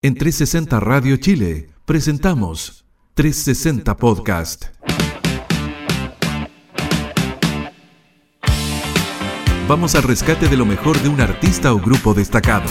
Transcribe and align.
En 0.00 0.14
360 0.14 0.78
Radio 0.78 1.16
Chile 1.16 1.70
presentamos 1.84 2.84
360 3.14 3.96
Podcast. 3.96 4.66
Vamos 9.66 9.96
al 9.96 10.04
rescate 10.04 10.46
de 10.46 10.56
lo 10.56 10.64
mejor 10.64 11.02
de 11.02 11.08
un 11.08 11.20
artista 11.20 11.74
o 11.74 11.80
grupo 11.80 12.14
destacado. 12.14 12.70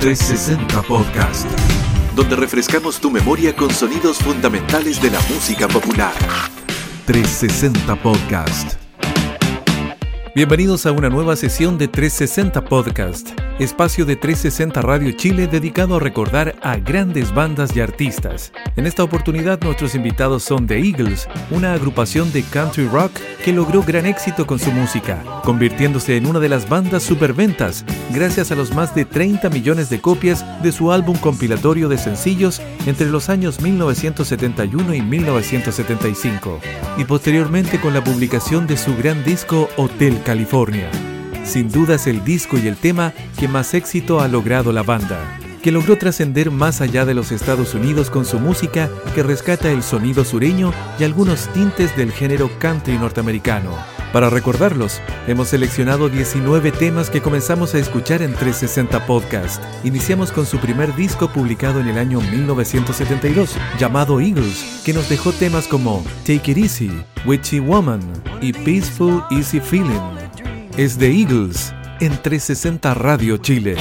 360 0.00 0.82
Podcast. 0.82 1.46
Donde 2.16 2.34
refrescamos 2.34 2.98
tu 2.98 3.08
memoria 3.08 3.54
con 3.54 3.70
sonidos 3.70 4.18
fundamentales 4.18 5.00
de 5.00 5.12
la 5.12 5.20
música 5.32 5.68
popular. 5.68 6.12
360 7.06 8.02
Podcast. 8.02 8.83
Bienvenidos 10.34 10.84
a 10.84 10.90
una 10.90 11.10
nueva 11.10 11.36
sesión 11.36 11.78
de 11.78 11.86
360 11.86 12.64
Podcast, 12.64 13.38
espacio 13.60 14.04
de 14.04 14.16
360 14.16 14.82
Radio 14.82 15.12
Chile 15.12 15.46
dedicado 15.46 15.94
a 15.94 16.00
recordar 16.00 16.56
a 16.60 16.76
grandes 16.76 17.32
bandas 17.32 17.76
y 17.76 17.80
artistas. 17.80 18.52
En 18.74 18.84
esta 18.84 19.04
oportunidad 19.04 19.60
nuestros 19.62 19.94
invitados 19.94 20.42
son 20.42 20.66
The 20.66 20.80
Eagles, 20.80 21.28
una 21.52 21.72
agrupación 21.72 22.32
de 22.32 22.42
country 22.42 22.88
rock 22.88 23.12
que 23.44 23.52
logró 23.52 23.84
gran 23.84 24.06
éxito 24.06 24.44
con 24.44 24.58
su 24.58 24.72
música, 24.72 25.22
convirtiéndose 25.44 26.16
en 26.16 26.26
una 26.26 26.40
de 26.40 26.48
las 26.48 26.68
bandas 26.68 27.04
superventas 27.04 27.84
gracias 28.12 28.50
a 28.50 28.56
los 28.56 28.74
más 28.74 28.92
de 28.92 29.04
30 29.04 29.50
millones 29.50 29.88
de 29.88 30.00
copias 30.00 30.44
de 30.64 30.72
su 30.72 30.90
álbum 30.90 31.16
compilatorio 31.18 31.88
de 31.88 31.96
sencillos 31.96 32.60
entre 32.86 33.06
los 33.06 33.28
años 33.28 33.60
1971 33.60 34.94
y 34.94 35.00
1975, 35.00 36.58
y 36.98 37.04
posteriormente 37.04 37.80
con 37.80 37.94
la 37.94 38.02
publicación 38.02 38.66
de 38.66 38.76
su 38.76 38.96
gran 38.96 39.22
disco 39.22 39.68
Hotel 39.76 40.23
California. 40.24 40.90
Sin 41.44 41.70
duda 41.70 41.96
es 41.96 42.06
el 42.06 42.24
disco 42.24 42.56
y 42.58 42.66
el 42.66 42.76
tema 42.76 43.12
que 43.38 43.46
más 43.46 43.74
éxito 43.74 44.20
ha 44.20 44.28
logrado 44.28 44.72
la 44.72 44.82
banda, 44.82 45.38
que 45.64 45.72
logró 45.72 45.96
trascender 45.96 46.50
más 46.50 46.82
allá 46.82 47.06
de 47.06 47.14
los 47.14 47.32
Estados 47.32 47.72
Unidos 47.72 48.10
con 48.10 48.26
su 48.26 48.38
música 48.38 48.90
que 49.14 49.22
rescata 49.22 49.72
el 49.72 49.82
sonido 49.82 50.22
sureño 50.22 50.74
y 50.98 51.04
algunos 51.04 51.50
tintes 51.54 51.96
del 51.96 52.12
género 52.12 52.50
country 52.58 52.98
norteamericano. 52.98 53.70
Para 54.12 54.28
recordarlos, 54.28 55.00
hemos 55.26 55.48
seleccionado 55.48 56.10
19 56.10 56.70
temas 56.70 57.08
que 57.08 57.22
comenzamos 57.22 57.74
a 57.74 57.78
escuchar 57.78 58.20
en 58.20 58.34
360 58.34 59.06
Podcast. 59.06 59.64
Iniciamos 59.84 60.32
con 60.32 60.44
su 60.44 60.58
primer 60.58 60.94
disco 60.96 61.32
publicado 61.32 61.80
en 61.80 61.88
el 61.88 61.96
año 61.96 62.20
1972, 62.20 63.56
llamado 63.78 64.20
Eagles, 64.20 64.82
que 64.84 64.92
nos 64.92 65.08
dejó 65.08 65.32
temas 65.32 65.66
como 65.66 66.04
Take 66.26 66.50
It 66.50 66.58
Easy, 66.58 66.92
Witchy 67.24 67.60
Woman 67.60 68.02
y 68.42 68.52
Peaceful 68.52 69.24
Easy 69.30 69.60
Feeling 69.60 70.14
es 70.76 70.98
de 70.98 71.10
Eagles 71.10 71.72
en 72.00 72.10
360 72.20 72.92
Radio 72.92 73.38
Chile. 73.38 73.76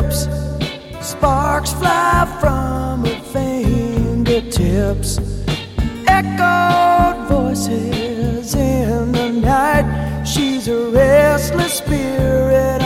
lips. 0.00 0.28
Sparks 1.00 1.72
fly 1.72 2.26
from 2.40 3.04
her 3.04 3.20
fingertips. 3.32 5.18
Echoed 6.06 7.28
voices 7.28 8.54
in 8.54 9.12
the 9.12 9.30
night. 9.30 10.24
She's 10.24 10.68
a 10.68 10.90
restless 10.90 11.74
spirit. 11.74 12.79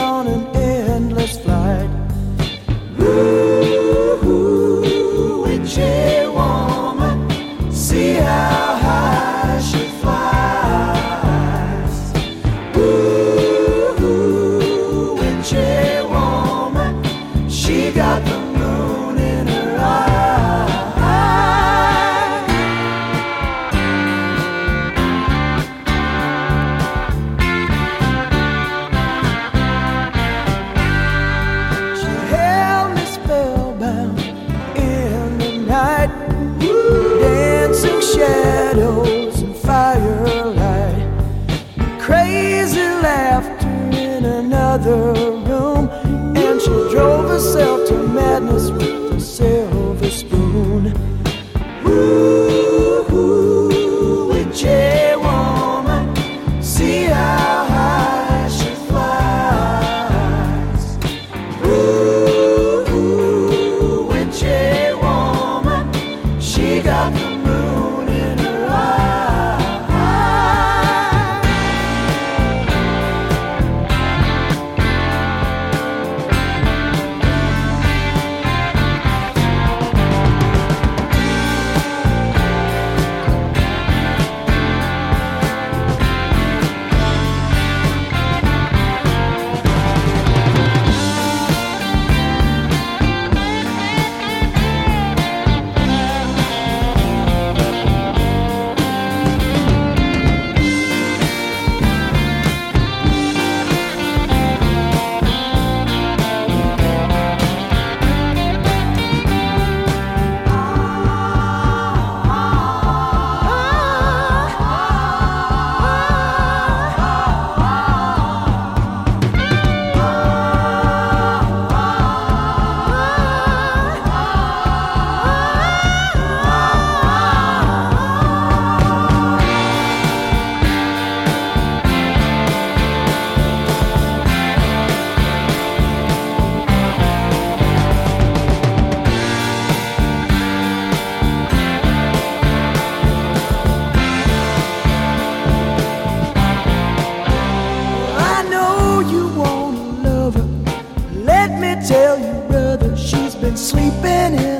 sleeping 153.57 154.33
in. 154.35 154.54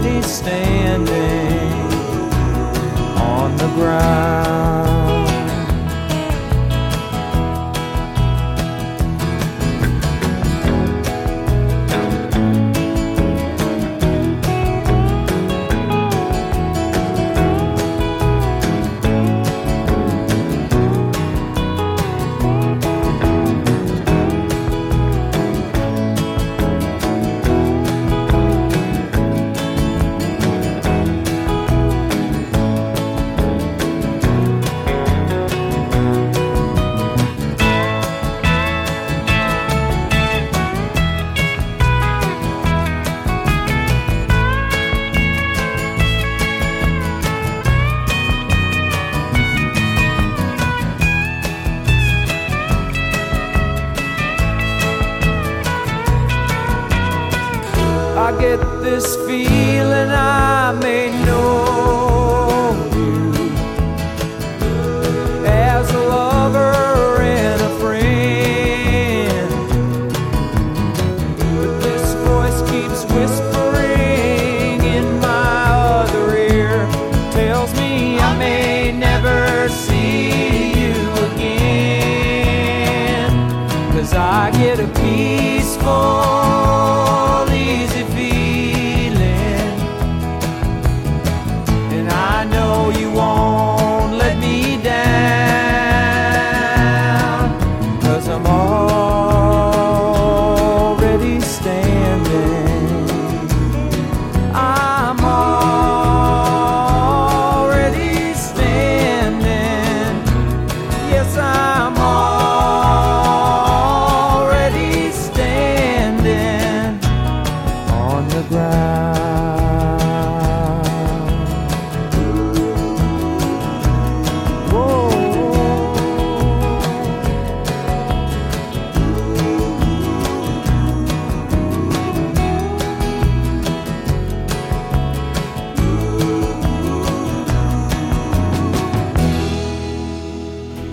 already 0.00 0.22
standing 0.22 1.72
on 3.18 3.54
the 3.56 3.66
ground. 3.74 4.69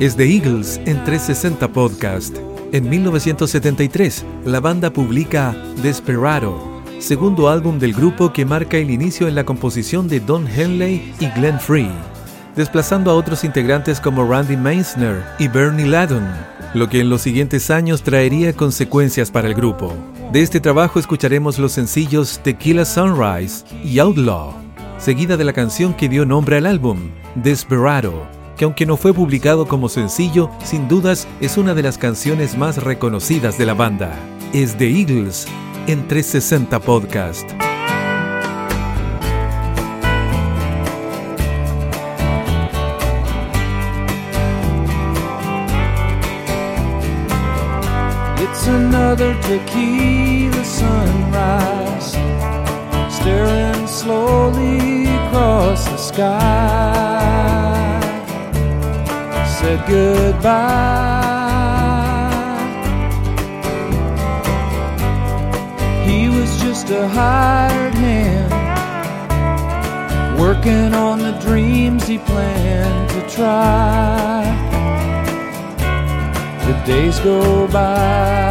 Es 0.07 0.15
The 0.15 0.23
Eagles 0.23 0.79
en 0.85 1.03
360 1.03 1.67
Podcast. 1.73 2.37
En 2.71 2.87
1973, 2.87 4.23
la 4.45 4.61
banda 4.61 4.89
publica 4.89 5.53
Desperado, 5.83 6.81
segundo 6.99 7.49
álbum 7.49 7.77
del 7.77 7.91
grupo 7.91 8.31
que 8.31 8.45
marca 8.45 8.77
el 8.77 8.89
inicio 8.89 9.27
en 9.27 9.35
la 9.35 9.43
composición 9.43 10.07
de 10.07 10.21
Don 10.21 10.47
Henley 10.47 11.13
y 11.19 11.27
Glenn 11.31 11.59
Free, 11.59 11.91
desplazando 12.55 13.11
a 13.11 13.15
otros 13.15 13.43
integrantes 13.43 13.99
como 13.99 14.25
Randy 14.25 14.55
Meisner 14.55 15.25
y 15.39 15.49
Bernie 15.49 15.85
Ladon, 15.85 16.25
lo 16.73 16.87
que 16.87 17.01
en 17.01 17.09
los 17.09 17.23
siguientes 17.23 17.69
años 17.69 18.01
traería 18.01 18.53
consecuencias 18.53 19.29
para 19.29 19.49
el 19.49 19.55
grupo. 19.55 19.93
De 20.31 20.41
este 20.41 20.61
trabajo 20.61 20.99
escucharemos 20.99 21.59
los 21.59 21.73
sencillos 21.73 22.39
Tequila 22.41 22.85
Sunrise 22.85 23.65
y 23.83 23.99
Outlaw, 23.99 24.53
seguida 24.99 25.35
de 25.35 25.43
la 25.43 25.51
canción 25.51 25.93
que 25.93 26.07
dio 26.07 26.25
nombre 26.25 26.55
al 26.55 26.65
álbum, 26.65 27.11
Desperado, 27.35 28.36
que 28.57 28.65
aunque 28.65 28.85
no 28.85 28.97
fue 28.97 29.13
publicado 29.13 29.67
como 29.67 29.87
sencillo, 29.87 30.49
sin 30.63 30.87
dudas 30.87 31.27
es 31.39 31.57
una 31.57 31.73
de 31.73 31.83
las 31.83 31.97
canciones 31.97 32.57
más 32.57 32.83
reconocidas 32.83 33.57
de 33.57 33.65
la 33.65 33.73
banda. 33.75 34.17
Es 34.51 34.75
The 34.77 34.89
Eagles 34.89 35.47
en 35.85 36.07
360 36.07 36.79
Podcast. 36.79 37.51
It's 48.39 48.67
another 48.67 49.35
tequila 49.41 50.63
sunrise, 50.65 52.17
staring 53.09 53.87
slowly 53.87 55.05
across 55.05 55.85
the 55.85 55.97
sky. 55.97 57.06
Said 59.67 59.83
goodbye. 59.85 61.27
He 66.07 66.29
was 66.29 66.57
just 66.61 66.89
a 66.89 67.05
hired 67.09 67.93
hand, 67.95 68.53
working 70.39 70.93
on 70.93 71.19
the 71.19 71.33
dreams 71.41 72.07
he 72.07 72.17
planned 72.17 73.09
to 73.09 73.21
try 73.27 74.45
the 76.65 76.73
days 76.85 77.19
go 77.19 77.67
by. 77.67 78.47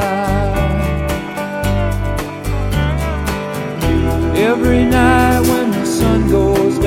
Every 4.36 4.84
night 4.84 5.40
when 5.48 5.70
the 5.70 5.86
sun 5.86 6.28
goes 6.28 6.78
down, 6.78 6.85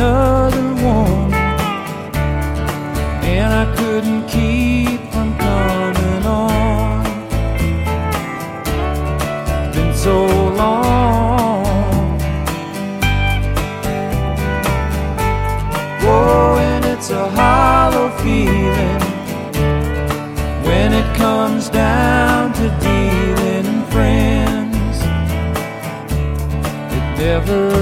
another 0.00 0.68
woman 0.82 1.34
and 3.22 3.52
I 3.52 3.66
couldn't 3.76 4.26
keep 4.28 5.00
from 5.12 5.36
coming 5.36 6.24
on. 6.24 7.04
Been 9.74 9.94
so 9.94 10.24
long. 10.60 12.18
Whoa, 16.02 16.56
and 16.56 16.84
it's 16.86 17.10
a 17.10 17.28
hollow 17.28 18.08
feeling 18.22 19.02
when 20.64 20.94
it 20.94 21.16
comes 21.16 21.68
down 21.68 22.54
to 22.54 22.68
dealing 22.88 23.84
friends. 23.92 24.96
It 26.96 27.04
never 27.18 27.79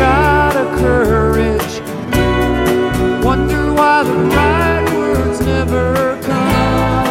shot 0.00 0.56
of 0.56 0.68
courage. 0.78 1.74
Wonder 3.22 3.64
why 3.78 4.02
the 4.02 4.18
right 4.36 4.86
words 4.96 5.38
never 5.52 6.18
come. 6.22 7.10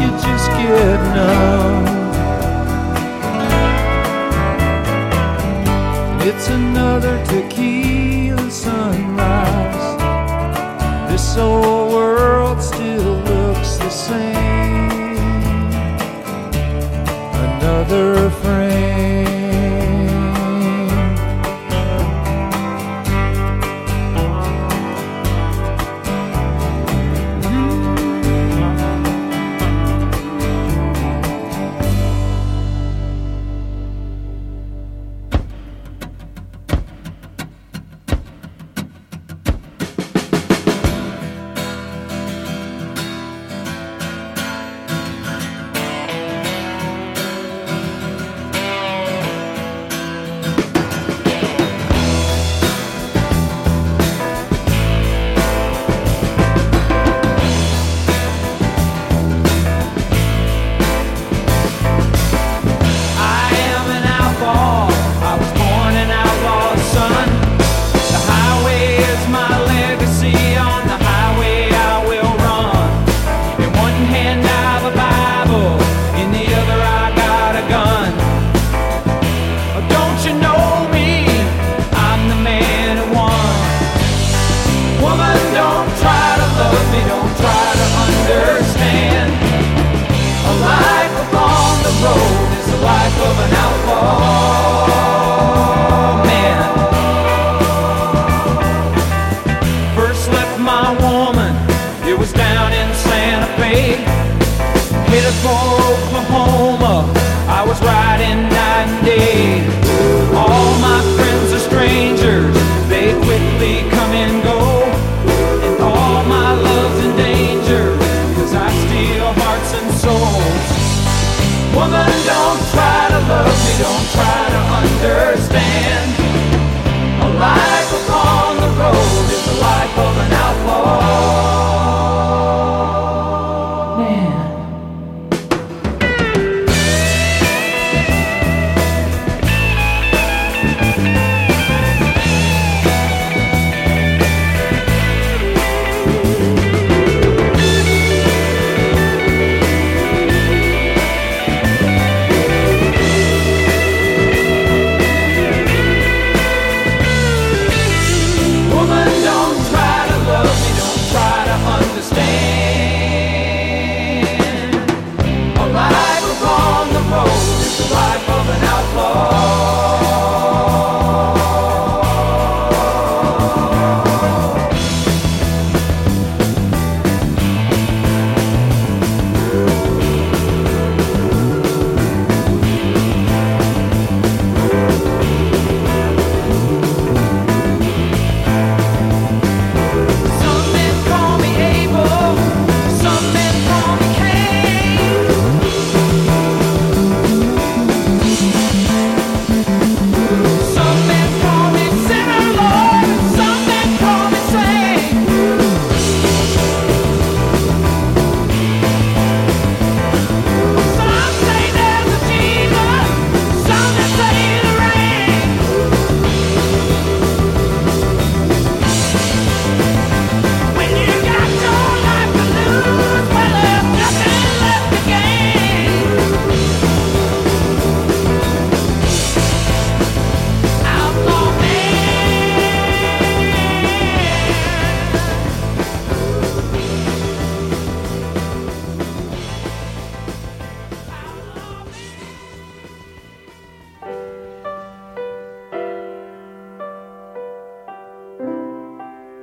You 0.00 0.08
just 0.26 0.48
get 0.60 0.98
numb. 1.16 1.86
It's 6.28 6.46
another 6.48 7.16
tequila 7.30 8.48
sunrise. 8.48 9.86
This 11.10 11.36
old 11.36 11.92
world 11.92 12.62
still 12.62 13.14
looks 13.32 13.70
the 13.78 13.90
same. 13.90 15.18
Another 17.46 18.30
frame. 18.30 18.65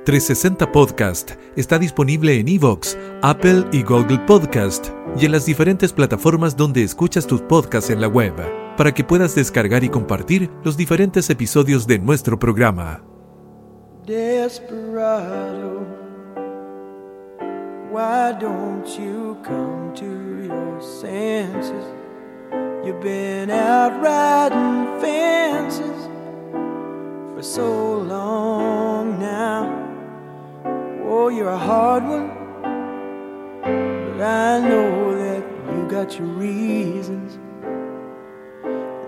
360 0.04 0.70
Podcast 0.70 1.30
está 1.56 1.78
disponible 1.78 2.38
en 2.38 2.46
Evox, 2.46 2.98
Apple 3.22 3.64
y 3.72 3.82
Google 3.82 4.18
Podcast 4.26 4.90
y 5.18 5.24
en 5.24 5.32
las 5.32 5.46
diferentes 5.46 5.94
plataformas 5.94 6.58
donde 6.58 6.82
escuchas 6.82 7.26
tus 7.26 7.40
podcasts 7.40 7.88
en 7.88 8.02
la 8.02 8.08
web, 8.08 8.34
para 8.76 8.92
que 8.92 9.02
puedas 9.02 9.34
descargar 9.34 9.82
y 9.82 9.88
compartir 9.88 10.50
los 10.62 10.76
diferentes 10.76 11.30
episodios 11.30 11.86
de 11.86 11.98
nuestro 11.98 12.38
programa. 12.38 13.02
Desperado, 14.04 15.86
why 17.90 18.34
don't 18.38 18.86
you 18.98 19.38
come 19.42 19.94
to 19.94 20.04
your 20.44 20.82
senses? 20.82 21.86
You've 22.84 23.00
been 23.00 23.50
out 23.50 23.94
riding 24.02 25.00
fences 25.00 26.10
for 27.34 27.42
so 27.42 28.02
long 28.06 29.18
now. 29.18 29.83
Oh, 31.16 31.28
you're 31.28 31.48
a 31.48 31.56
hard 31.56 32.02
one, 32.02 32.28
but 33.62 34.20
I 34.20 34.58
know 34.68 35.16
that 35.16 35.44
you 35.72 35.86
got 35.88 36.18
your 36.18 36.26
reasons. 36.26 37.38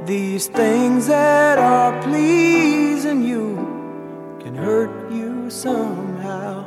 These 0.07 0.47
things 0.47 1.09
that 1.09 1.59
are 1.59 2.01
pleasing 2.03 3.25
you 3.25 3.57
can 4.39 4.55
hurt 4.55 5.11
you 5.11 5.51
somehow. 5.51 6.65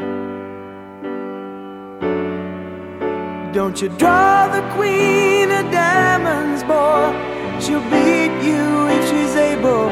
Don't 3.54 3.82
you 3.82 3.88
draw 3.98 4.50
the 4.50 4.64
queen 4.76 5.50
of 5.52 5.72
diamonds, 5.72 6.64
boy. 6.64 7.16
She'll 7.64 7.88
beat 7.96 8.36
you 8.50 8.64
if 8.96 9.04
she's 9.10 9.36
able. 9.38 9.90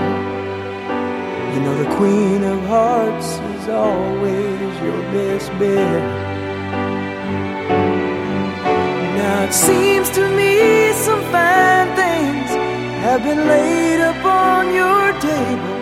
You 1.53 1.59
know 1.63 1.75
the 1.83 1.95
queen 1.95 2.43
of 2.43 2.59
hearts 2.65 3.29
is 3.55 3.69
always 3.69 4.56
your 5.13 5.39
best. 5.59 6.05
Now 9.17 9.43
it 9.43 9.53
seems 9.53 10.09
to 10.11 10.29
me 10.35 10.91
some 10.93 11.21
fine 11.31 11.95
things 11.95 12.49
have 13.03 13.23
been 13.23 13.47
laid 13.47 14.01
upon 14.01 14.73
your 14.73 15.13
table, 15.19 15.77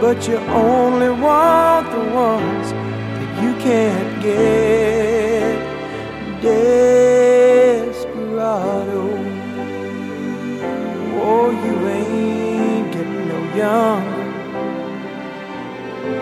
but 0.00 0.26
you 0.28 0.36
only 0.36 1.10
want 1.10 1.90
the 1.90 2.04
ones 2.14 2.72
that 2.72 3.42
you 3.42 3.52
can't 3.60 4.22
get. 4.22 5.56
Desperado, 6.42 7.84
oh, 11.22 11.50
you 11.64 11.74
ain't 11.88 12.92
getting 12.92 13.28
no 13.28 13.38
younger. 13.56 14.15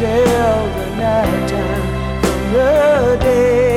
tell 0.00 0.66
the 0.78 0.96
nighttime 0.96 2.22
from 2.22 2.52
the 2.54 3.18
day. 3.20 3.69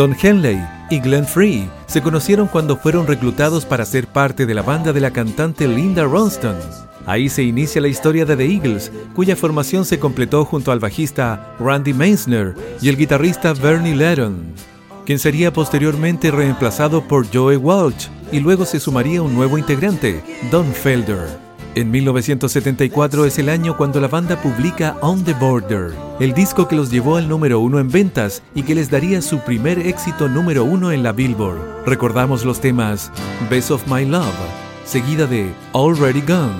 Don 0.00 0.16
Henley 0.18 0.58
y 0.88 0.98
Glenn 0.98 1.26
Free 1.26 1.68
se 1.84 2.00
conocieron 2.00 2.46
cuando 2.46 2.78
fueron 2.78 3.06
reclutados 3.06 3.66
para 3.66 3.84
ser 3.84 4.06
parte 4.06 4.46
de 4.46 4.54
la 4.54 4.62
banda 4.62 4.94
de 4.94 5.00
la 5.00 5.10
cantante 5.10 5.68
Linda 5.68 6.04
Ronstadt. 6.04 6.56
Ahí 7.04 7.28
se 7.28 7.42
inicia 7.42 7.82
la 7.82 7.88
historia 7.88 8.24
de 8.24 8.34
The 8.34 8.46
Eagles, 8.46 8.90
cuya 9.14 9.36
formación 9.36 9.84
se 9.84 9.98
completó 9.98 10.46
junto 10.46 10.72
al 10.72 10.78
bajista 10.78 11.54
Randy 11.60 11.92
Meisner 11.92 12.54
y 12.80 12.88
el 12.88 12.96
guitarrista 12.96 13.52
Bernie 13.52 13.94
Ledon, 13.94 14.54
quien 15.04 15.18
sería 15.18 15.52
posteriormente 15.52 16.30
reemplazado 16.30 17.06
por 17.06 17.26
Joe 17.30 17.58
Walsh 17.58 18.06
y 18.32 18.40
luego 18.40 18.64
se 18.64 18.80
sumaría 18.80 19.20
un 19.20 19.34
nuevo 19.34 19.58
integrante, 19.58 20.24
Don 20.50 20.72
Felder. 20.72 21.49
En 21.76 21.92
1974 21.92 23.26
es 23.26 23.38
el 23.38 23.48
año 23.48 23.76
cuando 23.76 24.00
la 24.00 24.08
banda 24.08 24.34
publica 24.42 24.96
On 25.02 25.22
the 25.22 25.34
Border, 25.34 25.92
el 26.18 26.34
disco 26.34 26.66
que 26.66 26.74
los 26.74 26.90
llevó 26.90 27.16
al 27.16 27.28
número 27.28 27.60
uno 27.60 27.78
en 27.78 27.88
ventas 27.88 28.42
y 28.56 28.64
que 28.64 28.74
les 28.74 28.90
daría 28.90 29.22
su 29.22 29.38
primer 29.38 29.78
éxito 29.78 30.28
número 30.28 30.64
uno 30.64 30.90
en 30.90 31.04
la 31.04 31.12
Billboard. 31.12 31.86
Recordamos 31.86 32.44
los 32.44 32.60
temas 32.60 33.12
Best 33.48 33.70
of 33.70 33.86
My 33.86 34.04
Love, 34.04 34.34
seguida 34.84 35.28
de 35.28 35.52
Already 35.72 36.22
Gone. 36.22 36.58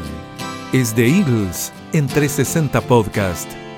Es 0.72 0.94
The 0.94 1.08
Eagles 1.08 1.72
en 1.92 2.06
360 2.06 2.80
Podcast. 2.82 3.69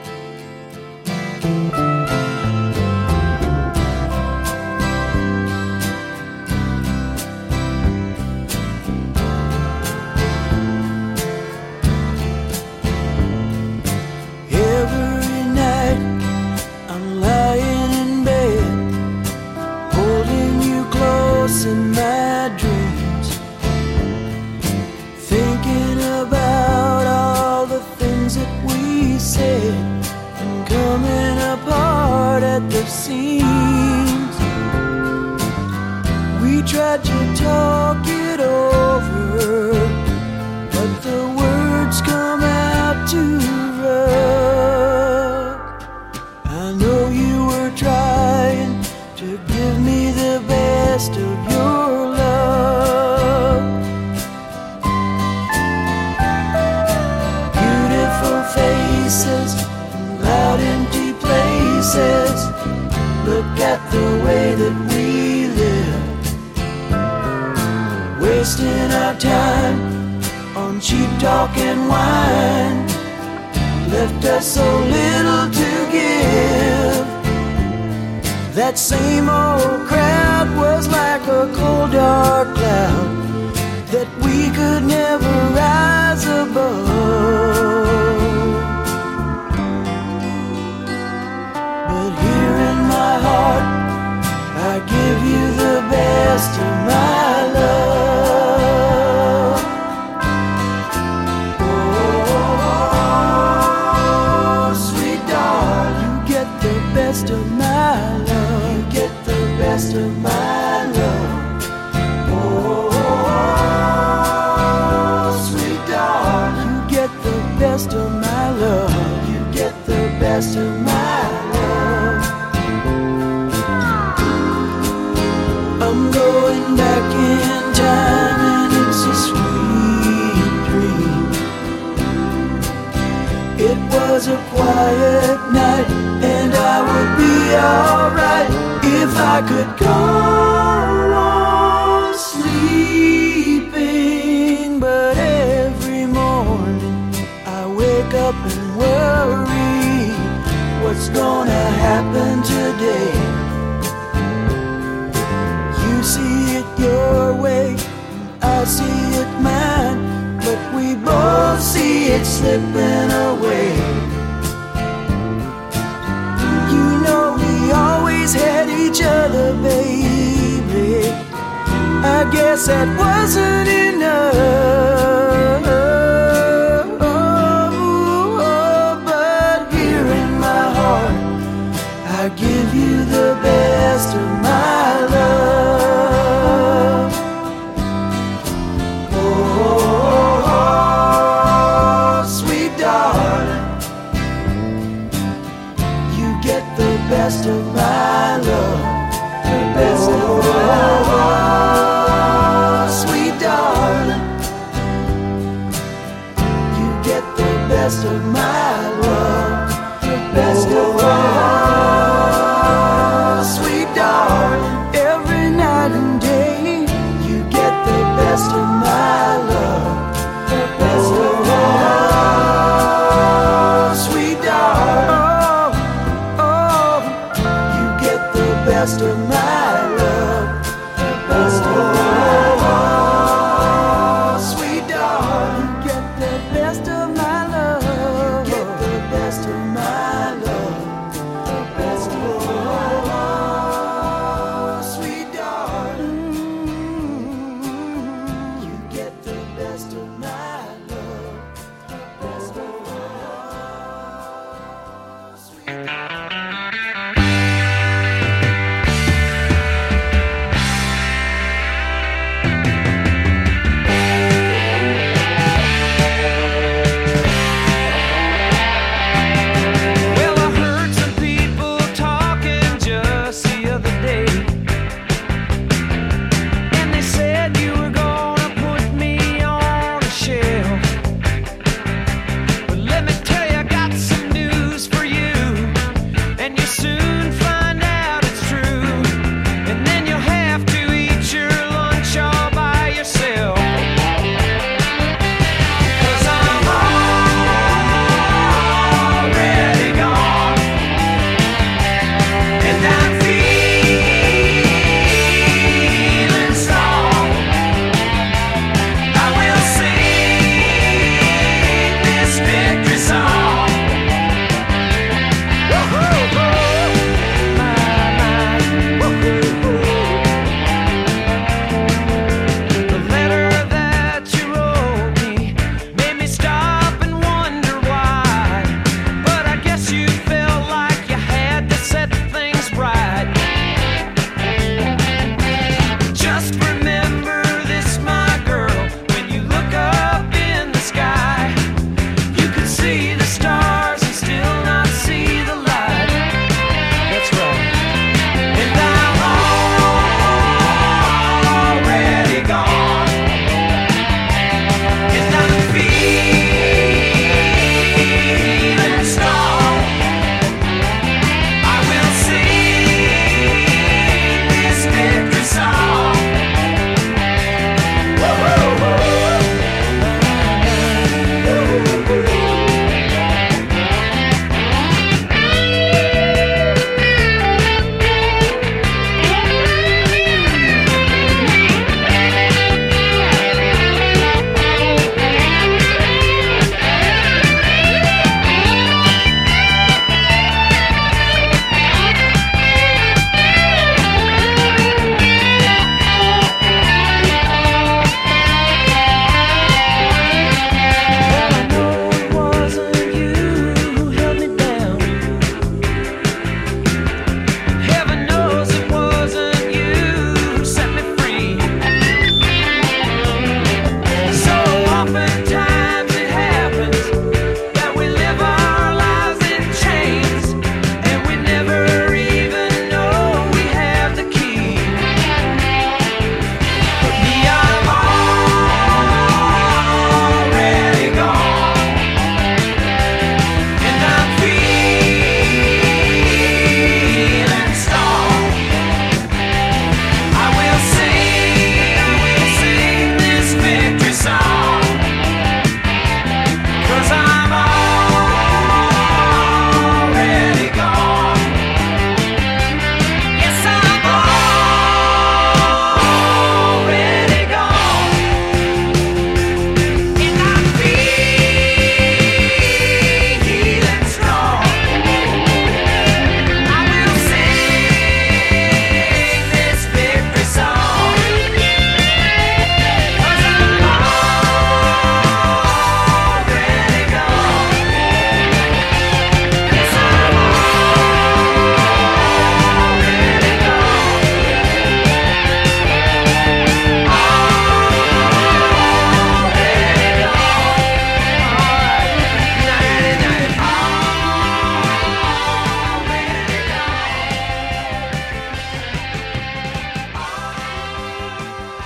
I 172.23 172.31
guess 172.31 172.69
that 172.69 172.87
wasn't 172.97 173.69
enough. 173.69 175.12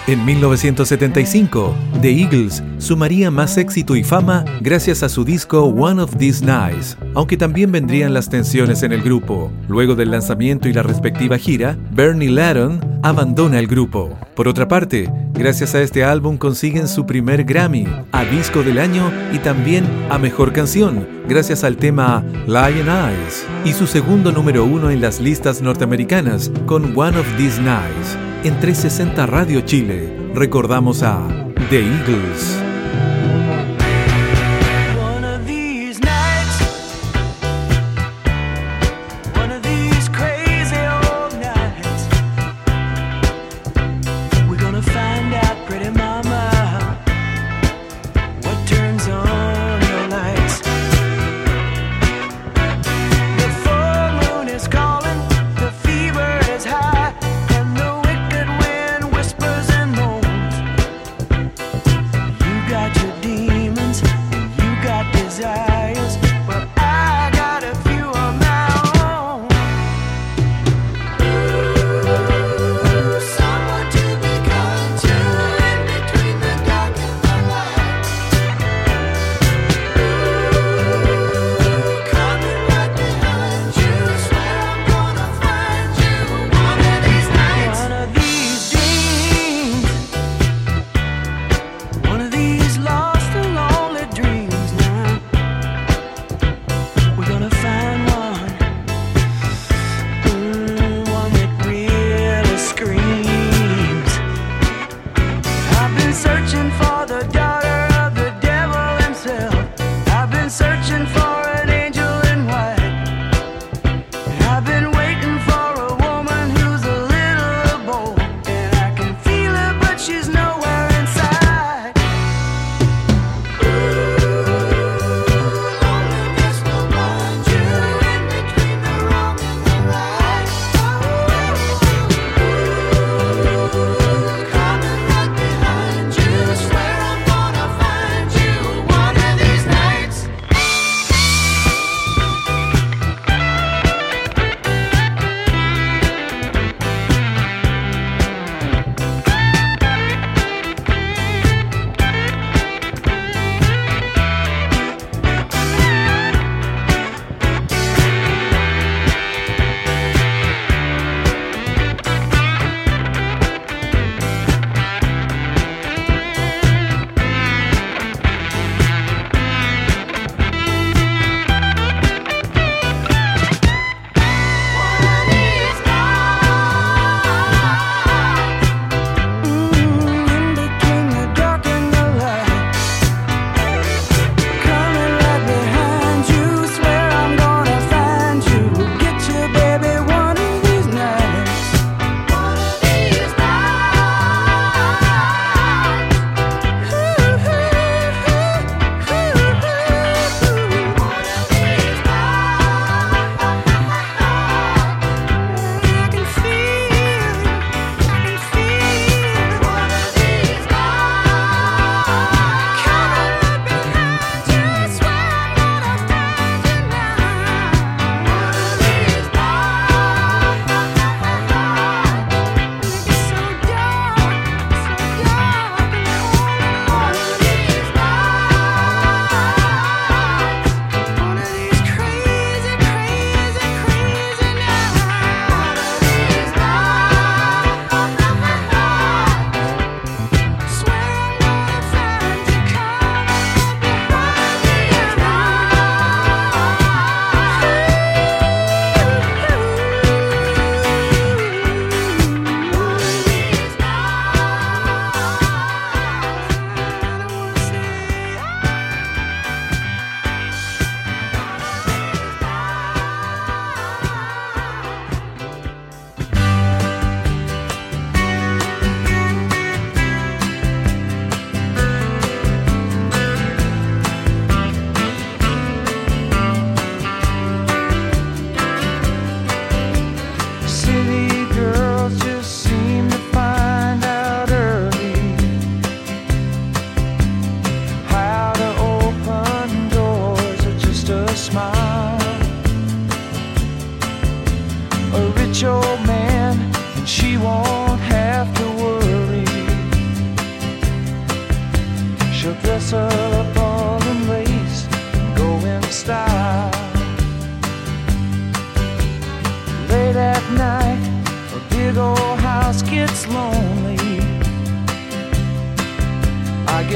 En 0.08 0.24
1975, 0.24 1.74
The 2.00 2.12
Eagles 2.12 2.62
sumaría 2.78 3.28
más 3.32 3.56
éxito 3.56 3.96
y 3.96 4.04
fama 4.04 4.44
gracias 4.60 5.02
a 5.02 5.08
su 5.08 5.24
disco 5.24 5.64
One 5.64 6.00
of 6.00 6.16
These 6.16 6.44
Nights, 6.44 6.96
aunque 7.16 7.36
también 7.36 7.72
vendrían 7.72 8.14
las 8.14 8.30
tensiones 8.30 8.84
en 8.84 8.92
el 8.92 9.02
grupo. 9.02 9.50
Luego 9.68 9.96
del 9.96 10.12
lanzamiento 10.12 10.68
y 10.68 10.72
la 10.72 10.84
respectiva 10.84 11.38
gira, 11.38 11.76
Bernie 11.90 12.30
Ladon 12.30 13.00
abandona 13.02 13.58
el 13.58 13.66
grupo. 13.66 14.16
Por 14.36 14.46
otra 14.46 14.68
parte, 14.68 15.10
gracias 15.32 15.74
a 15.74 15.82
este 15.82 16.04
álbum 16.04 16.38
consiguen 16.38 16.86
su 16.86 17.04
primer 17.04 17.42
Grammy, 17.42 17.88
a 18.12 18.24
Disco 18.24 18.62
del 18.62 18.78
Año 18.78 19.10
y 19.32 19.38
también 19.40 19.84
a 20.08 20.18
Mejor 20.18 20.52
Canción, 20.52 21.04
gracias 21.28 21.64
al 21.64 21.78
tema 21.78 22.24
Lion 22.46 22.88
Eyes, 22.88 23.44
y 23.64 23.72
su 23.72 23.88
segundo 23.88 24.30
número 24.30 24.64
uno 24.64 24.88
en 24.88 25.00
las 25.00 25.18
listas 25.18 25.62
norteamericanas 25.62 26.52
con 26.64 26.96
One 26.96 27.18
of 27.18 27.26
These 27.36 27.60
Nights. 27.60 28.25
En 28.46 28.60
360 28.60 29.26
Radio 29.26 29.60
Chile 29.62 30.30
recordamos 30.32 31.02
a 31.02 31.26
The 31.68 31.80
Eagles. 31.80 32.65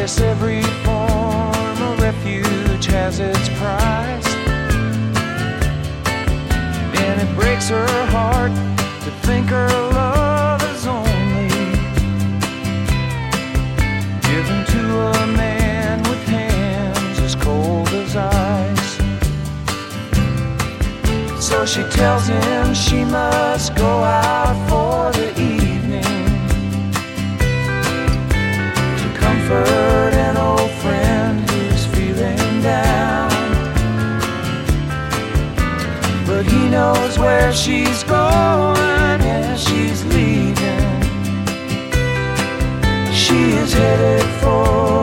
guess 0.01 0.21
every 0.23 0.63
form 0.83 1.83
of 1.83 2.01
refuge 2.01 2.87
has 2.87 3.21
its 3.21 3.51
price. 3.61 4.35
And 7.05 7.21
it 7.21 7.35
breaks 7.35 7.69
her 7.69 8.07
heart 8.07 8.51
to 9.05 9.11
think 9.27 9.49
her 9.49 9.69
love 9.69 10.63
is 10.75 10.87
only 10.87 11.51
given 14.25 14.65
to 14.75 14.83
a 15.21 15.27
man 15.37 16.03
with 16.05 16.23
hands 16.29 17.19
as 17.19 17.35
cold 17.35 17.89
as 17.89 18.17
ice. 18.17 18.93
So 21.45 21.67
she 21.67 21.83
tells 21.91 22.27
him 22.27 22.73
she 22.73 23.05
must 23.05 23.77
go 23.77 24.03
out 24.03 24.57
for 24.67 25.13
the 25.13 25.29
evening. 25.39 25.61
comfort 29.21 29.80
where 37.21 37.53
she's 37.53 38.03
going, 38.05 39.21
yeah, 39.21 39.55
she's 39.57 40.05
leaving. 40.07 41.03
She 43.13 43.39
is 43.63 43.73
headed 43.73 44.27
for. 44.41 45.00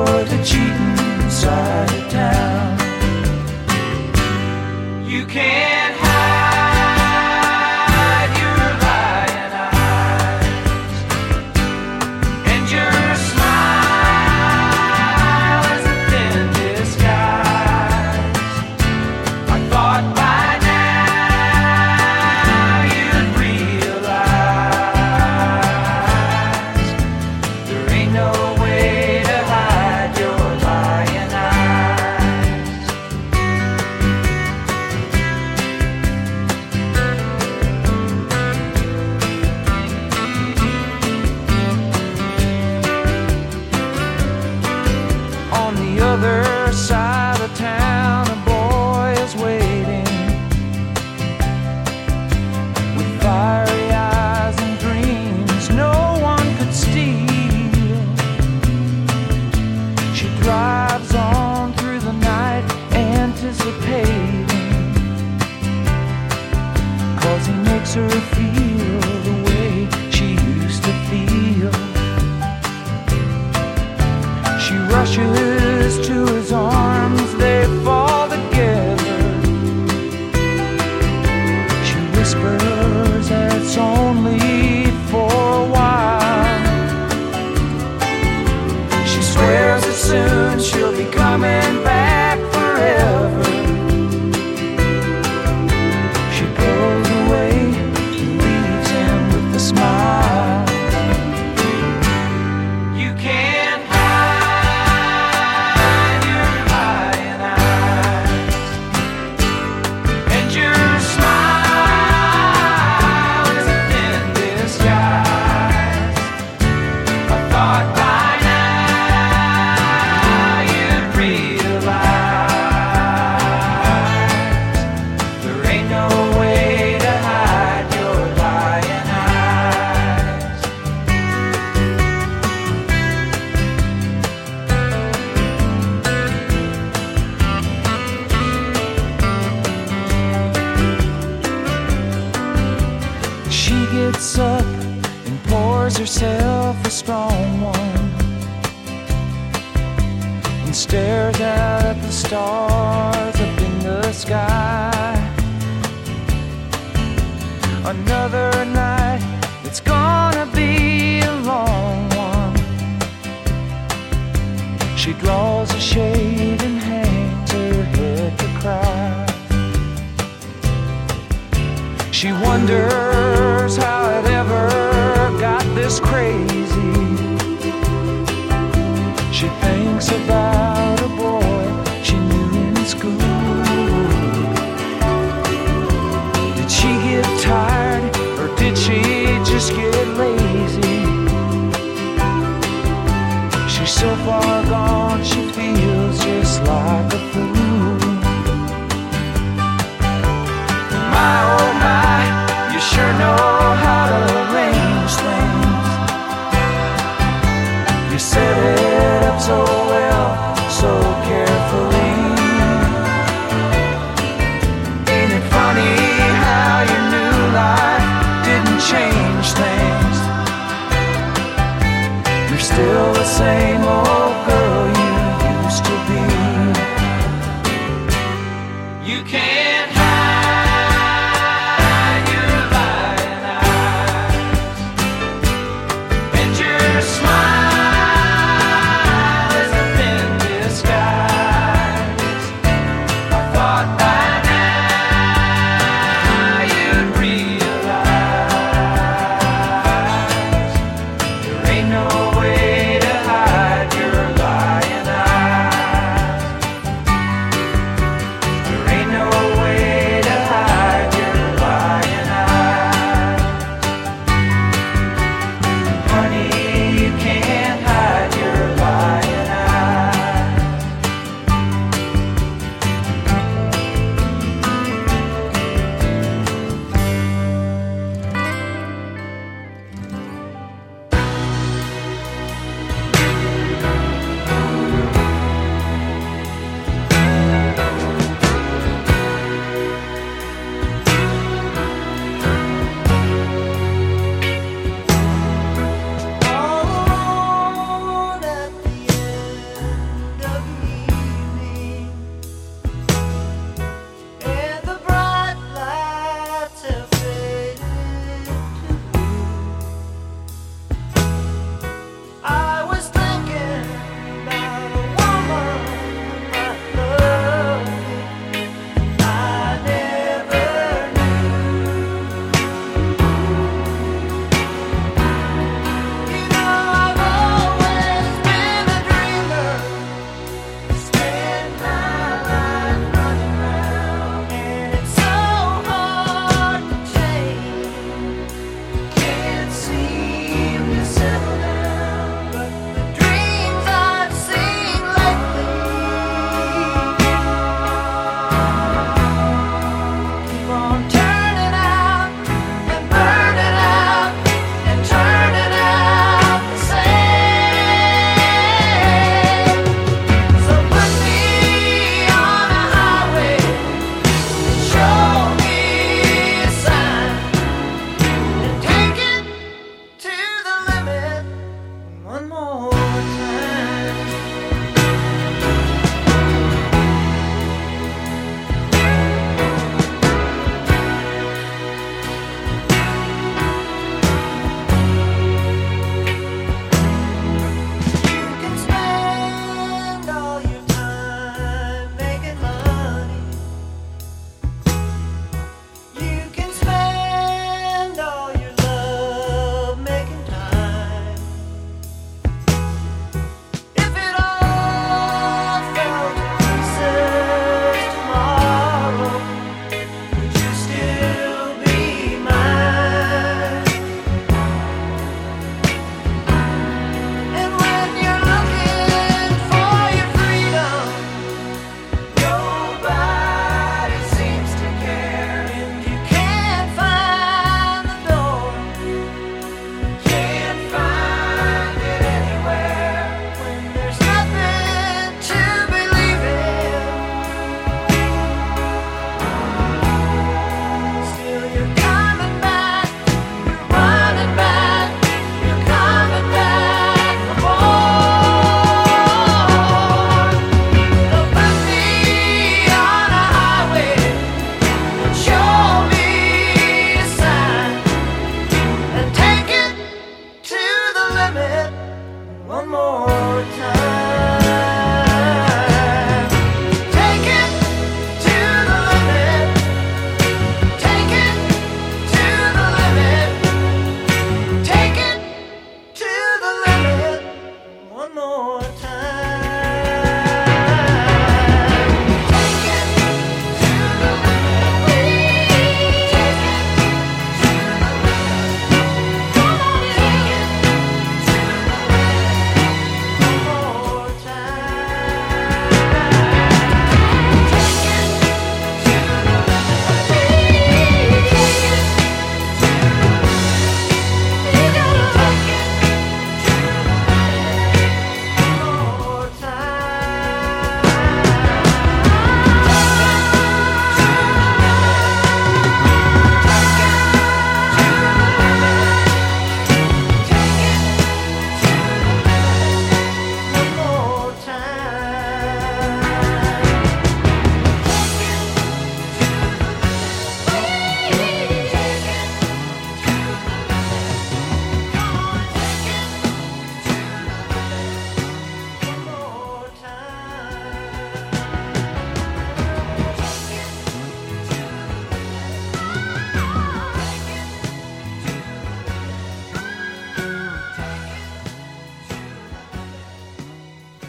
God. 117.58 117.97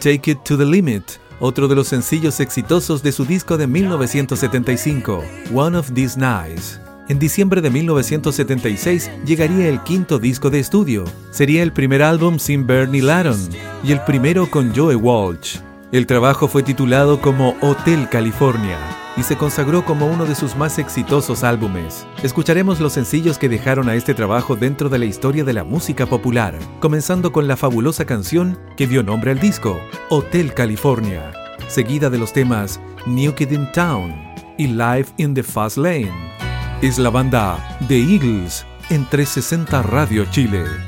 Take 0.09 0.30
It 0.30 0.38
to 0.44 0.56
the 0.56 0.64
Limit, 0.64 1.04
otro 1.38 1.68
de 1.68 1.74
los 1.74 1.88
sencillos 1.88 2.40
exitosos 2.40 3.02
de 3.02 3.12
su 3.12 3.26
disco 3.26 3.59
de 3.59 3.66
1975, 3.66 5.22
One 5.52 5.76
of 5.76 5.92
These 5.92 6.18
Nights. 6.18 6.80
En 7.11 7.18
diciembre 7.18 7.61
de 7.61 7.68
1976 7.68 9.11
llegaría 9.26 9.68
el 9.68 9.82
quinto 9.82 10.18
disco 10.18 10.48
de 10.48 10.61
estudio. 10.61 11.04
Sería 11.30 11.62
el 11.62 11.74
primer 11.74 12.02
álbum 12.02 12.38
sin 12.38 12.66
Bernie 12.66 13.02
Laron 13.02 13.50
y 13.84 13.92
el 13.92 14.00
primero 14.00 14.50
con 14.50 14.74
Joe 14.74 14.96
Walsh. 14.96 15.59
El 15.92 16.06
trabajo 16.06 16.48
fue 16.48 16.62
titulado 16.62 17.20
como 17.20 17.54
Hotel 17.61 18.09
California 18.09 18.78
y 19.18 19.24
se 19.24 19.36
consagró 19.36 19.84
como 19.84 20.06
uno 20.06 20.26
de 20.26 20.36
sus 20.36 20.54
más 20.54 20.78
exitosos 20.78 21.42
álbumes. 21.42 22.06
Escucharemos 22.22 22.78
los 22.78 22.92
sencillos 22.92 23.36
que 23.36 23.48
dejaron 23.48 23.88
a 23.88 23.96
este 23.96 24.14
trabajo 24.14 24.54
dentro 24.54 24.88
de 24.88 25.00
la 25.00 25.06
historia 25.06 25.42
de 25.42 25.52
la 25.52 25.64
música 25.64 26.06
popular, 26.06 26.56
comenzando 26.78 27.32
con 27.32 27.48
la 27.48 27.56
fabulosa 27.56 28.04
canción 28.04 28.60
que 28.76 28.86
dio 28.86 29.02
nombre 29.02 29.32
al 29.32 29.40
disco, 29.40 29.80
Hotel 30.08 30.54
California, 30.54 31.32
seguida 31.66 32.10
de 32.10 32.18
los 32.18 32.32
temas 32.32 32.80
New 33.06 33.34
Kid 33.34 33.50
in 33.50 33.70
Town 33.72 34.14
y 34.56 34.68
Live 34.68 35.06
in 35.16 35.34
the 35.34 35.42
Fast 35.42 35.78
Lane. 35.78 36.12
Es 36.80 36.96
la 36.96 37.10
banda 37.10 37.76
The 37.88 37.98
Eagles 37.98 38.64
en 38.88 39.04
360 39.04 39.82
Radio 39.82 40.26
Chile. 40.26 40.88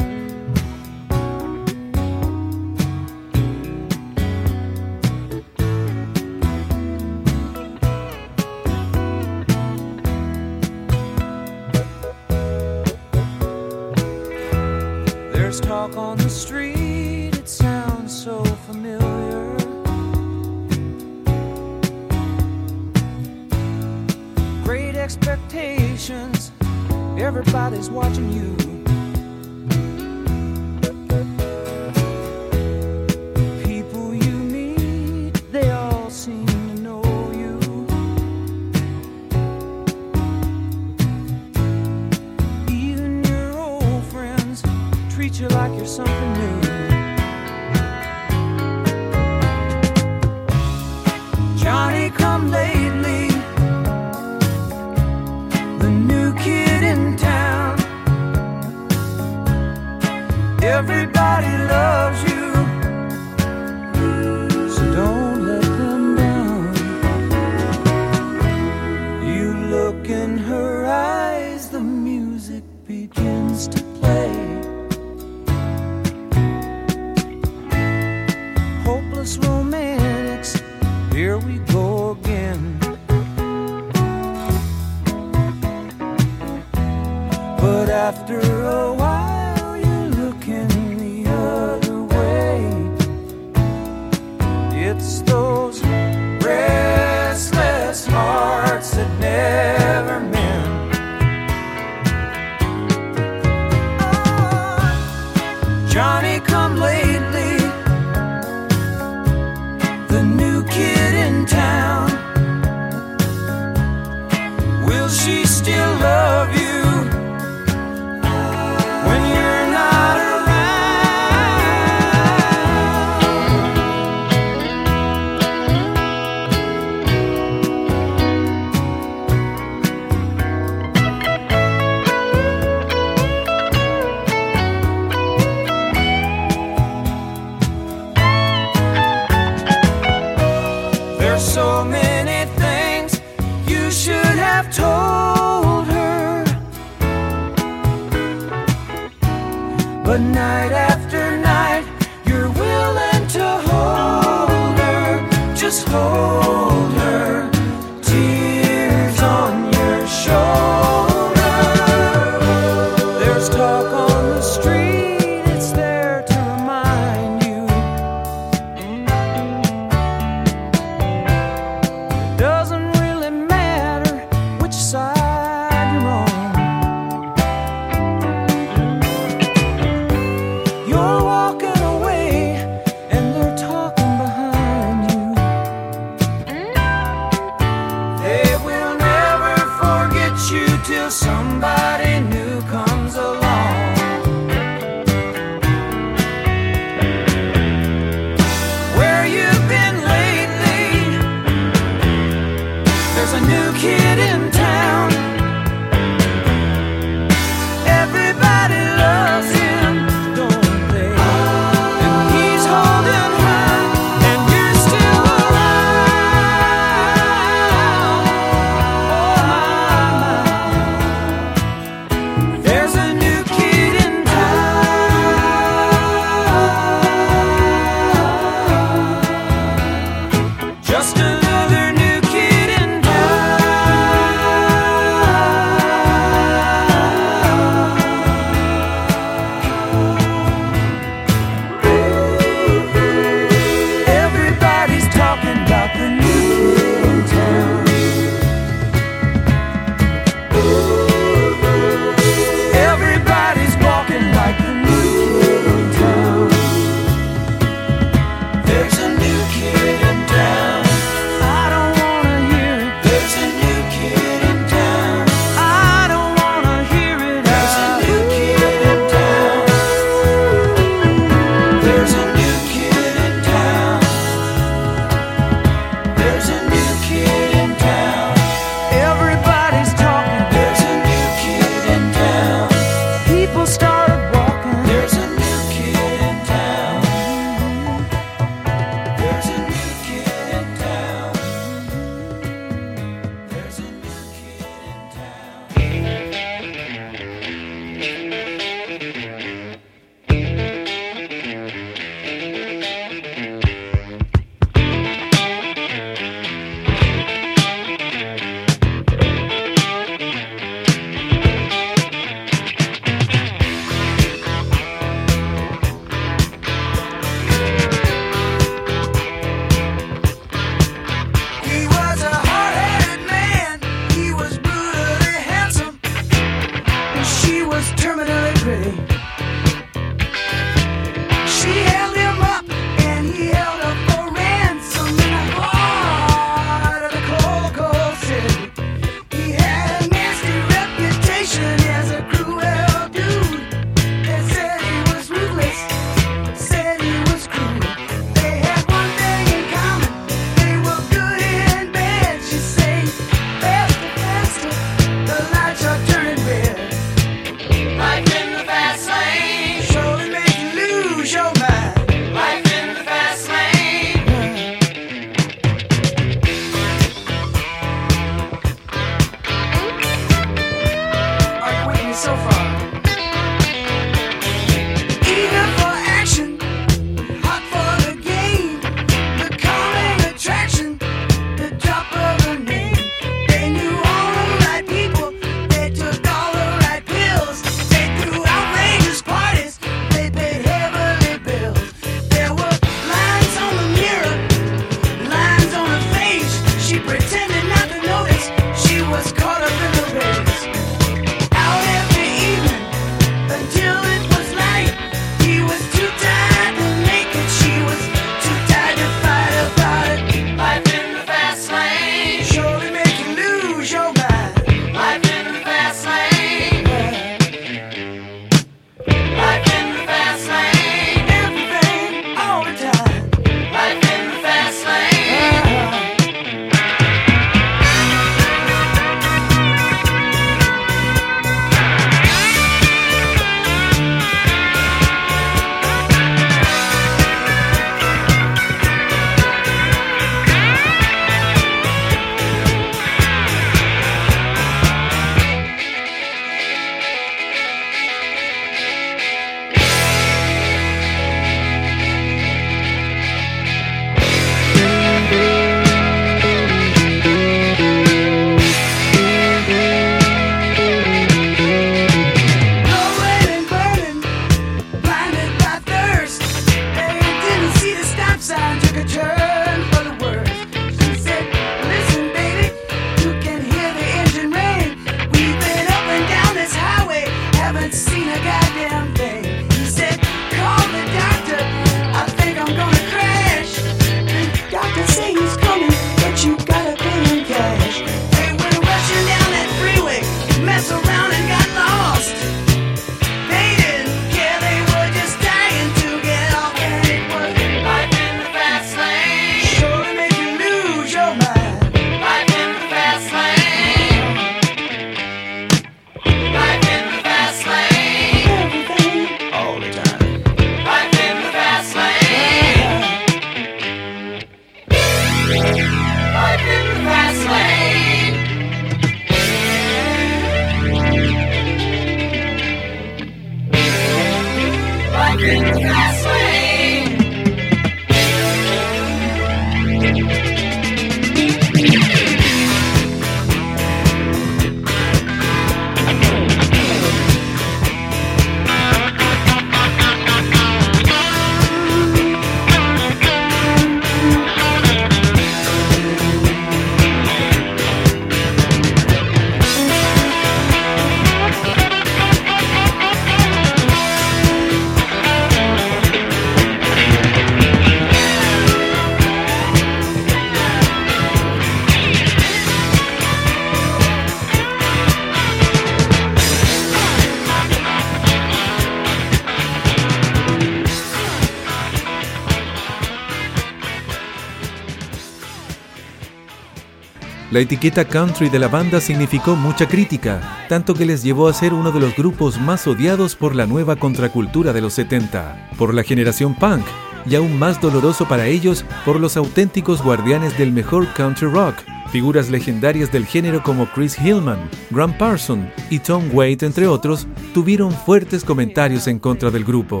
La 577.60 577.64
etiqueta 577.64 578.06
country 578.06 578.48
de 578.48 578.58
la 578.58 578.68
banda 578.68 579.02
significó 579.02 579.54
mucha 579.54 579.86
crítica, 579.86 580.64
tanto 580.70 580.94
que 580.94 581.04
les 581.04 581.22
llevó 581.22 581.46
a 581.46 581.52
ser 581.52 581.74
uno 581.74 581.92
de 581.92 582.00
los 582.00 582.16
grupos 582.16 582.58
más 582.58 582.86
odiados 582.86 583.36
por 583.36 583.54
la 583.54 583.66
nueva 583.66 583.96
contracultura 583.96 584.72
de 584.72 584.80
los 584.80 584.94
70, 584.94 585.68
por 585.76 585.92
la 585.92 586.02
generación 586.02 586.54
punk, 586.54 586.86
y 587.26 587.34
aún 587.34 587.58
más 587.58 587.78
doloroso 587.78 588.26
para 588.26 588.46
ellos 588.46 588.86
por 589.04 589.20
los 589.20 589.36
auténticos 589.36 590.02
guardianes 590.02 590.56
del 590.56 590.72
mejor 590.72 591.12
country 591.12 591.48
rock, 591.48 591.74
figuras 592.10 592.48
legendarias 592.48 593.12
del 593.12 593.26
género 593.26 593.62
como 593.62 593.84
Chris 593.92 594.18
Hillman, 594.18 594.70
Graham 594.88 595.18
Parson 595.18 595.70
y 595.90 595.98
Tom 595.98 596.30
Waite, 596.32 596.64
entre 596.64 596.86
otros, 596.86 597.26
tuvieron 597.52 597.92
fuertes 597.92 598.42
comentarios 598.42 599.06
en 599.06 599.18
contra 599.18 599.50
del 599.50 599.64
grupo. 599.64 600.00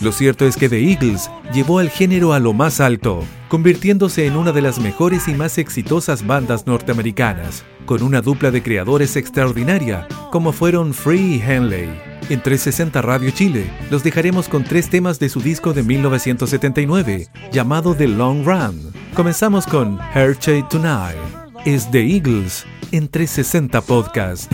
Lo 0.00 0.12
cierto 0.12 0.46
es 0.46 0.56
que 0.56 0.70
The 0.70 0.82
Eagles 0.82 1.30
llevó 1.52 1.78
al 1.78 1.90
género 1.90 2.32
a 2.32 2.38
lo 2.38 2.54
más 2.54 2.80
alto, 2.80 3.22
convirtiéndose 3.48 4.26
en 4.26 4.34
una 4.34 4.50
de 4.50 4.62
las 4.62 4.78
mejores 4.78 5.28
y 5.28 5.34
más 5.34 5.58
exitosas 5.58 6.26
bandas 6.26 6.66
norteamericanas, 6.66 7.64
con 7.84 8.02
una 8.02 8.22
dupla 8.22 8.50
de 8.50 8.62
creadores 8.62 9.16
extraordinaria, 9.16 10.08
como 10.32 10.52
fueron 10.52 10.94
Free 10.94 11.34
y 11.34 11.42
Henley. 11.42 11.90
En 12.30 12.40
360 12.40 13.02
Radio 13.02 13.30
Chile 13.30 13.70
los 13.90 14.02
dejaremos 14.02 14.48
con 14.48 14.64
tres 14.64 14.88
temas 14.88 15.18
de 15.18 15.28
su 15.28 15.40
disco 15.42 15.74
de 15.74 15.82
1979, 15.82 17.28
llamado 17.52 17.94
The 17.94 18.08
Long 18.08 18.42
Run. 18.46 18.92
Comenzamos 19.14 19.66
con 19.66 19.98
Shade 20.14 20.64
Tonight. 20.70 21.18
Es 21.66 21.90
The 21.90 22.00
Eagles 22.00 22.64
en 22.90 23.06
360 23.06 23.82
Podcast. 23.82 24.50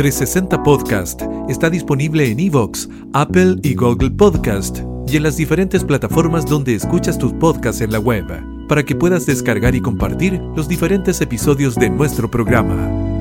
360 0.00 0.62
Podcast 0.62 1.20
está 1.50 1.68
disponible 1.68 2.30
en 2.30 2.40
Evox, 2.40 2.88
Apple 3.12 3.56
y 3.62 3.74
Google 3.74 4.10
Podcast 4.10 4.78
y 5.06 5.18
en 5.18 5.24
las 5.24 5.36
diferentes 5.36 5.84
plataformas 5.84 6.46
donde 6.46 6.74
escuchas 6.74 7.18
tus 7.18 7.34
podcasts 7.34 7.82
en 7.82 7.92
la 7.92 7.98
web, 7.98 8.24
para 8.66 8.82
que 8.82 8.96
puedas 8.96 9.26
descargar 9.26 9.74
y 9.74 9.82
compartir 9.82 10.40
los 10.56 10.68
diferentes 10.68 11.20
episodios 11.20 11.74
de 11.74 11.90
nuestro 11.90 12.30
programa. 12.30 13.19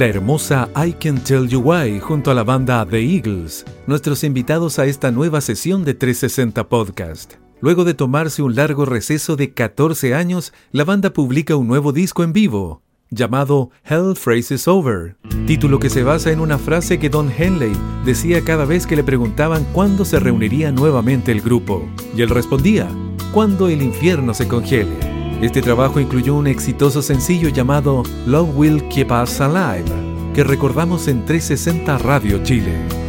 La 0.00 0.06
hermosa 0.06 0.70
I 0.74 0.94
Can 0.94 1.22
Tell 1.22 1.46
You 1.46 1.60
Why 1.60 2.00
junto 2.00 2.30
a 2.30 2.34
la 2.34 2.42
banda 2.42 2.86
The 2.88 3.02
Eagles, 3.02 3.66
nuestros 3.86 4.24
invitados 4.24 4.78
a 4.78 4.86
esta 4.86 5.10
nueva 5.10 5.42
sesión 5.42 5.84
de 5.84 5.92
360 5.92 6.70
Podcast. 6.70 7.34
Luego 7.60 7.84
de 7.84 7.92
tomarse 7.92 8.40
un 8.40 8.54
largo 8.54 8.86
receso 8.86 9.36
de 9.36 9.52
14 9.52 10.14
años, 10.14 10.54
la 10.72 10.84
banda 10.84 11.12
publica 11.12 11.54
un 11.54 11.68
nuevo 11.68 11.92
disco 11.92 12.24
en 12.24 12.32
vivo, 12.32 12.80
llamado 13.10 13.72
Hell 13.84 14.14
Phrases 14.14 14.66
Over, 14.68 15.18
título 15.46 15.78
que 15.78 15.90
se 15.90 16.02
basa 16.02 16.32
en 16.32 16.40
una 16.40 16.56
frase 16.56 16.98
que 16.98 17.10
Don 17.10 17.30
Henley 17.36 17.76
decía 18.06 18.42
cada 18.42 18.64
vez 18.64 18.86
que 18.86 18.96
le 18.96 19.04
preguntaban 19.04 19.66
cuándo 19.74 20.06
se 20.06 20.18
reuniría 20.18 20.72
nuevamente 20.72 21.30
el 21.30 21.42
grupo, 21.42 21.86
y 22.16 22.22
él 22.22 22.30
respondía, 22.30 22.88
cuando 23.34 23.68
el 23.68 23.82
infierno 23.82 24.32
se 24.32 24.48
congele. 24.48 25.09
Este 25.42 25.62
trabajo 25.62 26.00
incluyó 26.00 26.34
un 26.34 26.46
exitoso 26.46 27.00
sencillo 27.00 27.48
llamado 27.48 28.02
Love 28.26 28.50
Will 28.56 28.88
Keep 28.88 29.10
Us 29.10 29.40
Alive, 29.40 29.90
que 30.34 30.44
recordamos 30.44 31.08
en 31.08 31.24
360 31.24 31.96
Radio 31.96 32.42
Chile. 32.42 32.99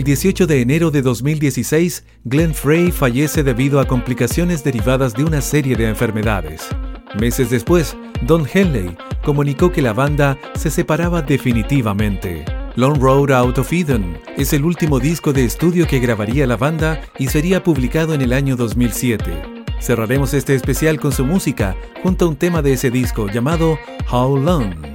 El 0.00 0.04
18 0.04 0.46
de 0.46 0.62
enero 0.62 0.90
de 0.90 1.02
2016, 1.02 2.04
Glenn 2.24 2.54
Frey 2.54 2.90
fallece 2.90 3.42
debido 3.42 3.80
a 3.80 3.86
complicaciones 3.86 4.64
derivadas 4.64 5.12
de 5.12 5.24
una 5.24 5.42
serie 5.42 5.76
de 5.76 5.90
enfermedades. 5.90 6.66
Meses 7.20 7.50
después, 7.50 7.94
Don 8.22 8.46
Henley 8.50 8.96
comunicó 9.22 9.70
que 9.70 9.82
la 9.82 9.92
banda 9.92 10.38
se 10.54 10.70
separaba 10.70 11.20
definitivamente. 11.20 12.46
Long 12.76 12.98
Road 12.98 13.30
Out 13.30 13.58
of 13.58 13.70
Eden 13.74 14.16
es 14.38 14.54
el 14.54 14.64
último 14.64 15.00
disco 15.00 15.34
de 15.34 15.44
estudio 15.44 15.86
que 15.86 16.00
grabaría 16.00 16.46
la 16.46 16.56
banda 16.56 17.02
y 17.18 17.26
sería 17.26 17.62
publicado 17.62 18.14
en 18.14 18.22
el 18.22 18.32
año 18.32 18.56
2007. 18.56 19.42
Cerraremos 19.82 20.32
este 20.32 20.54
especial 20.54 20.98
con 20.98 21.12
su 21.12 21.26
música 21.26 21.76
junto 22.02 22.24
a 22.24 22.28
un 22.28 22.36
tema 22.36 22.62
de 22.62 22.72
ese 22.72 22.90
disco 22.90 23.28
llamado 23.28 23.78
How 24.10 24.38
Long. 24.38 24.89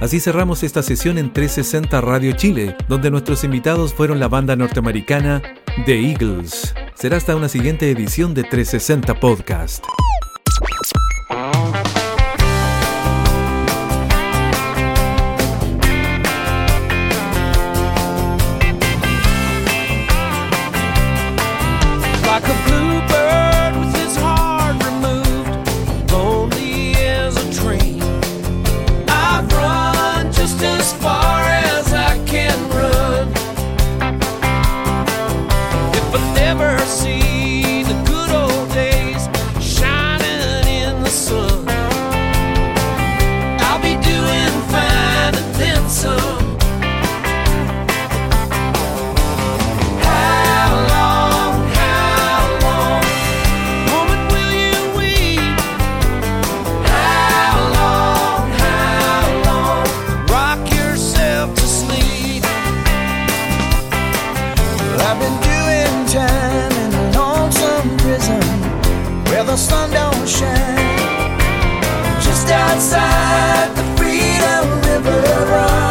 Así 0.00 0.20
cerramos 0.20 0.62
esta 0.62 0.82
sesión 0.82 1.18
en 1.18 1.32
360 1.32 2.00
Radio 2.00 2.32
Chile, 2.32 2.76
donde 2.88 3.10
nuestros 3.10 3.42
invitados 3.42 3.92
fueron 3.92 4.20
la 4.20 4.28
banda 4.28 4.54
norteamericana 4.54 5.42
The 5.86 6.10
Eagles. 6.10 6.72
Será 6.94 7.16
hasta 7.16 7.34
una 7.34 7.48
siguiente 7.48 7.90
edición 7.90 8.32
de 8.32 8.44
360 8.44 9.18
Podcast. 9.18 9.84
where 69.28 69.44
the 69.44 69.56
sun 69.56 69.90
don't 69.90 70.28
shine. 70.28 71.38
Just 72.20 72.48
outside 72.50 73.74
the 73.76 73.84
Freedom 73.96 74.80
River 74.82 75.46
runs. 75.50 75.87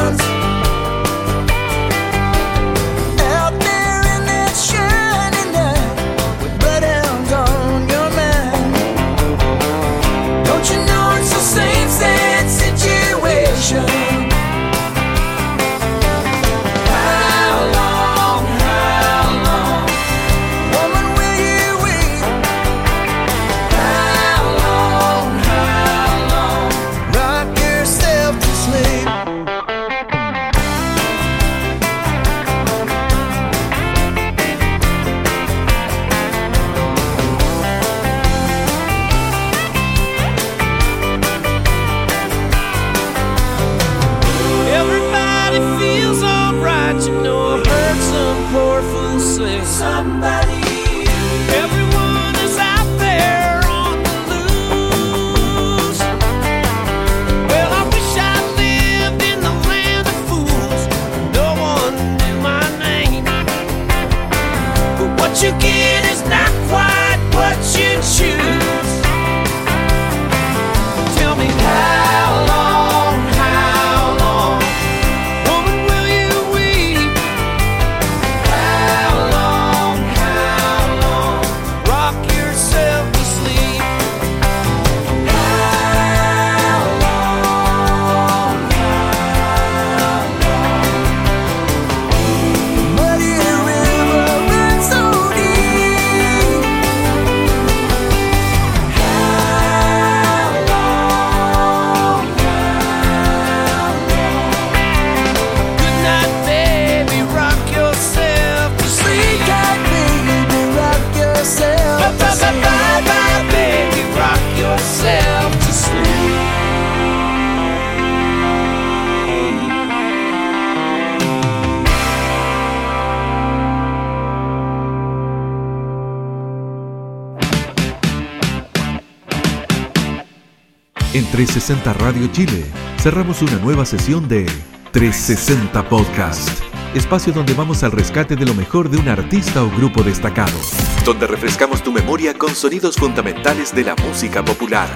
360 131.58 131.94
Radio 131.94 132.28
Chile, 132.28 132.66
cerramos 133.00 133.42
una 133.42 133.56
nueva 133.56 133.84
sesión 133.84 134.28
de 134.28 134.46
360 134.92 135.90
Podcast, 135.90 136.62
espacio 136.94 137.34
donde 137.34 137.56
vamos 137.56 137.82
al 137.82 137.92
rescate 137.92 138.36
de 138.36 138.46
lo 138.46 138.54
mejor 138.54 138.92
de 138.92 138.98
un 138.98 139.10
artista 139.10 139.64
o 139.64 139.72
grupo 139.72 140.04
destacado, 140.04 140.56
donde 141.04 141.26
refrescamos 141.26 141.82
tu 141.82 141.92
memoria 141.92 142.36
con 142.36 142.54
sonidos 142.54 142.96
fundamentales 142.96 143.74
de 143.74 143.86
la 143.86 143.96
música 143.96 144.46
popular. 144.46 144.88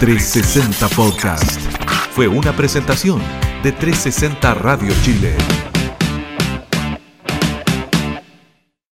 360 0.00 0.88
Podcast 0.88 1.60
fue 2.10 2.26
una 2.26 2.50
presentación 2.56 3.22
de 3.62 3.70
360 3.70 4.54
Radio 4.54 4.92
Chile. 5.04 5.36